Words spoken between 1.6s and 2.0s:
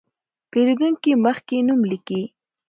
نوم